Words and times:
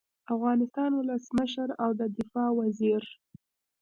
د 0.03 0.03
افغانستان 0.33 0.91
ولسمشر 0.95 1.69
او 1.83 1.89
د 1.99 2.01
دفاع 2.17 2.49
وزیر 2.59 3.03